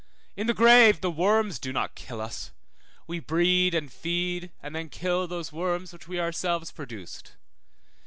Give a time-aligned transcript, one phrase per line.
[0.35, 2.51] In the grave the worms do not kill us;
[3.05, 7.33] we breed, and feed, and then kill those worms which we ourselves produced.